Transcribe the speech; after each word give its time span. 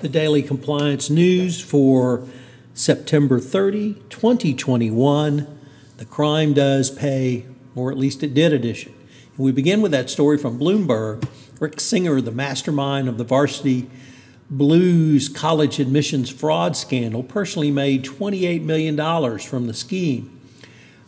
The 0.00 0.08
daily 0.08 0.42
compliance 0.42 1.10
news 1.10 1.60
for 1.60 2.26
September 2.72 3.38
30, 3.38 3.94
2021. 4.08 5.58
The 5.98 6.04
crime 6.06 6.54
does 6.54 6.90
pay, 6.90 7.44
or 7.74 7.90
at 7.90 7.98
least 7.98 8.22
it 8.22 8.32
did 8.32 8.54
edition. 8.54 8.94
And 9.36 9.44
we 9.44 9.52
begin 9.52 9.82
with 9.82 9.92
that 9.92 10.08
story 10.08 10.38
from 10.38 10.58
Bloomberg. 10.58 11.28
Rick 11.58 11.80
Singer, 11.80 12.22
the 12.22 12.30
mastermind 12.30 13.08
of 13.08 13.18
the 13.18 13.24
varsity 13.24 13.90
blues 14.48 15.28
college 15.28 15.78
admissions 15.78 16.30
fraud 16.30 16.76
scandal, 16.76 17.22
personally 17.22 17.70
made 17.70 18.02
$28 18.04 18.62
million 18.62 19.38
from 19.38 19.66
the 19.66 19.74
scheme. 19.74 20.40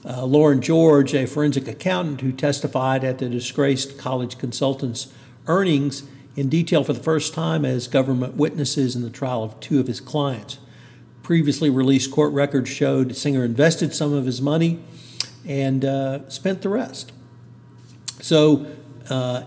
Uh, 0.05 0.27
Lauren 0.27 0.61
George, 0.61 1.15
a 1.15 1.27
forensic 1.27 1.67
accountant 1.67 2.21
who 2.21 2.33
testified 2.33 3.05
at 3.05 3.19
the 3.19 3.29
disgraced 3.31 3.97
college 3.97 4.37
consultant's 4.37 5.11
earnings, 5.47 6.03
in 6.37 6.49
detail 6.49 6.83
for 6.83 6.93
the 6.93 7.03
first 7.03 7.35
time 7.35 7.65
as 7.65 7.87
government 7.87 8.37
witnesses 8.37 8.97
in 8.97 9.03
the 9.03 9.11
trial 9.11 9.43
of 9.43 9.59
two 9.61 9.81
of 9.81 9.87
his 9.87 10.01
clients. 10.01 10.59
Previously 11.23 11.71
released 11.71 12.11
court 12.11 12.33
records 12.33 12.69
showed 12.69 13.15
Singer 13.15 13.45
invested 13.45 13.95
some 13.95 14.13
of 14.13 14.25
his 14.25 14.41
money 14.41 14.83
and 15.47 15.85
uh, 15.85 16.29
spent 16.29 16.63
the 16.63 16.69
rest. 16.69 17.13
So 18.21 18.67
uh, 19.09 19.45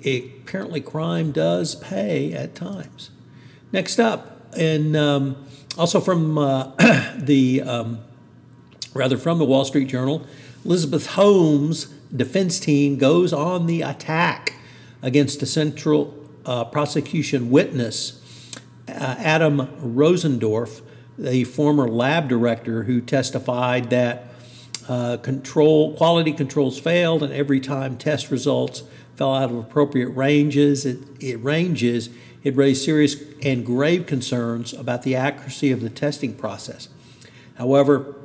it, 0.00 0.24
apparently, 0.42 0.80
crime 0.80 1.32
does 1.32 1.74
pay 1.74 2.32
at 2.32 2.54
times. 2.54 3.10
Next 3.72 3.98
up, 3.98 4.52
and 4.56 4.96
um, 4.96 5.44
also 5.76 6.00
from 6.00 6.38
uh, 6.38 6.72
the 7.16 7.62
um, 7.62 8.00
rather 8.92 9.16
from 9.16 9.38
the 9.38 9.44
Wall 9.44 9.64
Street 9.64 9.88
Journal, 9.88 10.26
Elizabeth 10.64 11.08
Holmes' 11.08 11.86
defense 12.14 12.60
team 12.60 12.96
goes 12.96 13.32
on 13.32 13.66
the 13.66 13.82
attack 13.82 14.54
against 15.02 15.40
the 15.40 15.46
Central 15.46 16.23
uh, 16.46 16.64
prosecution 16.64 17.50
witness, 17.50 18.20
uh, 18.88 18.92
Adam 19.18 19.66
Rosendorff, 19.80 20.82
the 21.16 21.44
former 21.44 21.88
lab 21.88 22.28
director 22.28 22.84
who 22.84 23.00
testified 23.00 23.90
that 23.90 24.26
uh, 24.88 25.16
control 25.18 25.96
quality 25.96 26.32
controls 26.32 26.78
failed, 26.78 27.22
and 27.22 27.32
every 27.32 27.60
time 27.60 27.96
test 27.96 28.30
results 28.30 28.82
fell 29.16 29.34
out 29.34 29.50
of 29.50 29.56
appropriate 29.56 30.08
ranges, 30.08 30.84
it, 30.84 30.98
it 31.20 31.42
ranges, 31.42 32.10
it 32.42 32.54
raised 32.56 32.84
serious 32.84 33.16
and 33.42 33.64
grave 33.64 34.06
concerns 34.06 34.72
about 34.72 35.02
the 35.02 35.14
accuracy 35.14 35.70
of 35.70 35.80
the 35.80 35.88
testing 35.88 36.34
process. 36.34 36.88
However, 37.56 38.16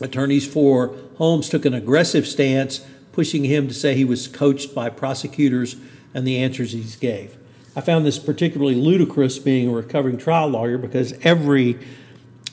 attorneys 0.00 0.46
for 0.46 0.96
Holmes 1.16 1.48
took 1.48 1.64
an 1.64 1.74
aggressive 1.74 2.26
stance, 2.26 2.86
pushing 3.12 3.44
him 3.44 3.68
to 3.68 3.74
say 3.74 3.94
he 3.94 4.04
was 4.04 4.28
coached 4.28 4.74
by 4.74 4.88
prosecutors 4.88 5.76
and 6.14 6.26
the 6.26 6.38
answers 6.38 6.72
he 6.72 6.82
gave. 7.00 7.36
I 7.74 7.80
found 7.80 8.04
this 8.04 8.18
particularly 8.18 8.74
ludicrous 8.74 9.38
being 9.38 9.68
a 9.68 9.72
recovering 9.72 10.18
trial 10.18 10.48
lawyer 10.48 10.76
because 10.76 11.14
every 11.22 11.78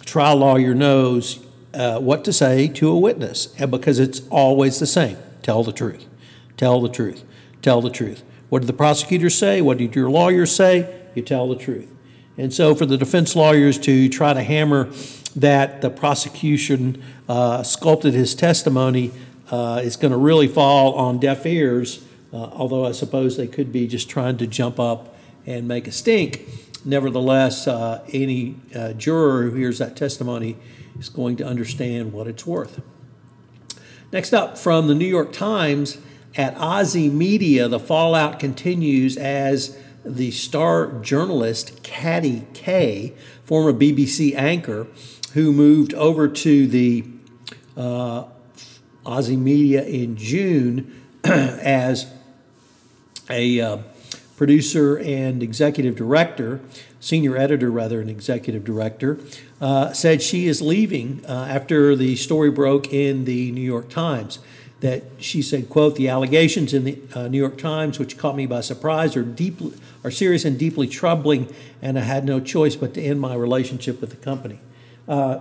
trial 0.06 0.38
lawyer 0.38 0.74
knows 0.74 1.46
uh, 1.74 2.00
what 2.00 2.24
to 2.26 2.34
say 2.34 2.68
to 2.68 2.90
a 2.90 2.98
witness, 2.98 3.54
and 3.60 3.70
because 3.70 4.00
it's 4.00 4.22
always 4.30 4.80
the 4.80 4.88
same 4.88 5.18
tell 5.42 5.64
the 5.64 5.74
truth, 5.74 6.06
tell 6.58 6.82
the 6.82 6.90
truth, 6.90 7.24
tell 7.62 7.82
the 7.82 7.90
truth. 7.90 8.24
What 8.50 8.60
did 8.60 8.68
the 8.68 8.74
prosecutor 8.74 9.30
say? 9.30 9.62
What 9.62 9.78
did 9.78 9.96
your 9.96 10.10
lawyer 10.10 10.46
say? 10.46 11.04
You 11.16 11.22
tell 11.22 11.48
the 11.50 11.56
truth. 11.56 11.94
And 12.38 12.54
so, 12.54 12.74
for 12.74 12.86
the 12.86 12.98
defense 12.98 13.36
lawyers 13.36 13.78
to 13.80 14.08
try 14.10 14.34
to 14.34 14.42
hammer 14.42 14.90
that 15.36 15.82
the 15.82 15.90
prosecution 15.90 17.04
uh, 17.28 17.64
sculpted 17.64 18.14
his 18.14 18.34
testimony 18.34 19.12
uh, 19.52 19.82
is 19.84 19.98
going 19.98 20.12
to 20.12 20.18
really 20.18 20.48
fall 20.48 20.94
on 20.94 21.20
deaf 21.20 21.46
ears 21.46 22.04
uh, 22.32 22.38
although 22.38 22.86
I 22.86 22.92
suppose 22.92 23.38
they 23.38 23.48
could 23.48 23.72
be 23.72 23.88
just 23.88 24.10
trying 24.10 24.38
to 24.38 24.48
jump 24.48 24.80
up 24.80 25.16
and 25.46 25.68
make 25.68 25.88
a 25.88 25.92
stink. 25.92 26.48
Nevertheless, 26.86 27.68
uh, 27.68 28.04
any 28.14 28.56
uh, 28.76 28.94
juror 28.94 29.44
who 29.44 29.56
hears 29.56 29.80
that 29.80 29.96
testimony 29.96 30.58
is 30.98 31.10
going 31.10 31.36
to 31.38 31.46
understand 31.46 32.14
what 32.14 32.28
it's 32.28 32.46
worth. 32.46 32.82
Next 34.12 34.34
up, 34.34 34.58
from 34.58 34.88
the 34.88 34.96
New 34.96 35.08
York 35.08 35.34
Times, 35.34 35.98
at 36.36 36.56
Ozy 36.56 37.12
Media, 37.12 37.68
the 37.68 37.80
fallout 37.80 38.40
continues 38.40 39.18
as 39.18 39.78
the 40.06 40.32
star 40.32 41.00
journalist 41.02 41.84
Katty 41.84 42.48
Kay, 42.54 43.14
former 43.44 43.74
BBC 43.74 44.36
anchor, 44.36 44.88
who 45.34 45.52
moved 45.52 45.94
over 45.94 46.28
to 46.28 46.68
the 46.68 47.06
uh, 47.76 48.26
Ozy 49.06 49.38
Media 49.38 49.84
in 49.84 50.16
June 50.16 51.04
as 51.24 52.12
a 53.30 53.60
uh, 53.60 53.78
producer 54.38 54.98
and 54.98 55.44
executive 55.44 55.96
director, 55.96 56.62
senior 57.00 57.36
editor 57.38 57.70
rather, 57.70 58.02
and 58.02 58.10
executive 58.10 58.64
director, 58.64 59.20
uh, 59.60 59.92
said 59.94 60.22
she 60.22 60.48
is 60.48 60.62
leaving 60.62 61.24
uh, 61.28 61.48
after 61.50 61.96
the 61.96 62.16
story 62.16 62.50
broke 62.50 62.94
in 62.94 63.26
the 63.26 63.52
New 63.52 63.62
York 63.62 63.90
Times. 63.90 64.40
That 64.80 65.04
she 65.18 65.42
said, 65.42 65.70
"quote 65.70 65.98
The 65.98 66.08
allegations 66.08 66.74
in 66.74 66.86
the 66.86 66.98
uh, 67.14 67.28
New 67.28 67.38
York 67.38 67.58
Times, 67.58 68.00
which 68.00 68.18
caught 68.18 68.38
me 68.38 68.46
by 68.46 68.62
surprise, 68.62 69.18
are 69.18 69.24
deeply 69.24 69.74
are 70.06 70.12
serious 70.12 70.46
and 70.46 70.58
deeply 70.58 70.88
troubling, 70.88 71.54
and 71.82 72.00
I 72.00 72.04
had 72.04 72.24
no 72.24 72.40
choice 72.40 72.78
but 72.78 72.94
to 72.94 73.02
end 73.02 73.20
my 73.20 73.36
relationship 73.36 74.00
with 74.00 74.12
the 74.12 74.16
company." 74.16 74.60
Uh, 75.06 75.40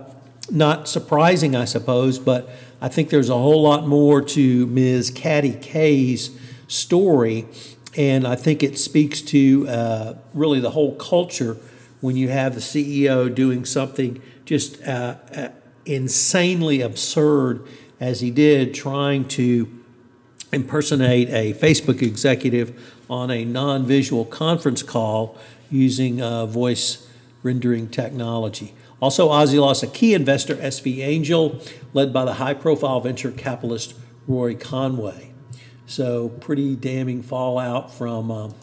not 0.51 0.89
surprising, 0.89 1.55
I 1.55 1.65
suppose, 1.65 2.19
but 2.19 2.49
I 2.81 2.89
think 2.89 3.09
there's 3.09 3.29
a 3.29 3.37
whole 3.37 3.61
lot 3.61 3.87
more 3.87 4.21
to 4.21 4.65
Ms. 4.67 5.11
Katty 5.11 5.53
Kay's 5.53 6.37
story 6.67 7.47
and 7.97 8.27
I 8.27 8.35
think 8.35 8.63
it 8.63 8.77
speaks 8.77 9.21
to 9.21 9.67
uh, 9.67 10.13
really 10.33 10.59
the 10.59 10.71
whole 10.71 10.95
culture 10.95 11.57
when 12.01 12.15
you 12.15 12.29
have 12.29 12.55
the 12.55 12.61
CEO 12.61 13.33
doing 13.33 13.65
something 13.65 14.21
just 14.45 14.81
uh, 14.83 15.15
uh, 15.35 15.49
insanely 15.85 16.81
absurd 16.81 17.65
as 17.99 18.21
he 18.21 18.31
did, 18.31 18.73
trying 18.73 19.27
to 19.27 19.67
impersonate 20.51 21.29
a 21.29 21.53
Facebook 21.53 22.01
executive 22.01 22.95
on 23.09 23.29
a 23.31 23.43
non 23.43 23.85
visual 23.85 24.25
conference 24.25 24.83
call 24.83 25.37
using 25.69 26.21
uh, 26.21 26.45
voice 26.45 27.07
rendering 27.43 27.87
technology. 27.87 28.73
Also, 29.01 29.29
Ozy 29.29 29.59
lost 29.59 29.81
a 29.81 29.87
key 29.87 30.13
investor, 30.13 30.55
SV 30.55 30.99
Angel, 30.99 31.61
led 31.93 32.11
by 32.11 32.25
the 32.25 32.35
high 32.35 32.53
profile 32.53 32.99
venture 32.99 33.31
capitalist 33.31 33.95
Ron 34.27 34.57
Conway. 34.57 35.31
So, 35.89 36.29
pretty 36.29 36.75
damning 36.75 37.23
fallout 37.23 37.91
from, 37.91 38.29
um, 38.29 38.53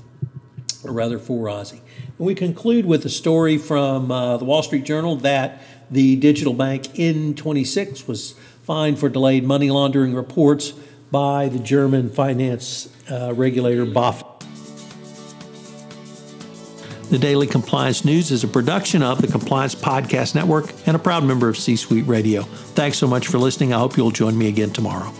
or 0.84 0.92
rather, 0.92 1.18
for 1.18 1.46
Ozy. 1.46 1.80
And 2.18 2.26
we 2.26 2.36
conclude 2.36 2.86
with 2.86 3.04
a 3.04 3.08
story 3.08 3.58
from 3.58 4.12
uh, 4.12 4.36
the 4.36 4.44
Wall 4.44 4.62
Street 4.62 4.84
Journal 4.84 5.16
that 5.16 5.60
the 5.90 6.14
digital 6.14 6.54
bank 6.54 6.84
N26 6.84 8.06
was 8.06 8.36
fined 8.62 9.00
for 9.00 9.08
delayed 9.08 9.42
money 9.42 9.70
laundering 9.70 10.14
reports 10.14 10.72
by 11.10 11.48
the 11.48 11.58
German 11.58 12.10
finance 12.10 12.88
uh, 13.10 13.34
regulator 13.34 13.84
BaFin. 13.84 14.32
The 17.10 17.18
Daily 17.18 17.48
Compliance 17.48 18.04
News 18.04 18.30
is 18.30 18.44
a 18.44 18.48
production 18.48 19.02
of 19.02 19.20
the 19.20 19.26
Compliance 19.26 19.74
Podcast 19.74 20.36
Network 20.36 20.72
and 20.86 20.94
a 20.94 21.00
proud 21.00 21.24
member 21.24 21.48
of 21.48 21.56
C 21.56 21.74
Suite 21.74 22.06
Radio. 22.06 22.42
Thanks 22.42 22.98
so 22.98 23.08
much 23.08 23.26
for 23.26 23.38
listening. 23.38 23.72
I 23.72 23.80
hope 23.80 23.96
you'll 23.96 24.12
join 24.12 24.38
me 24.38 24.46
again 24.46 24.70
tomorrow. 24.70 25.12